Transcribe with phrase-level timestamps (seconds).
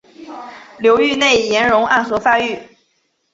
[0.79, 2.57] 流域内岩溶暗河发育。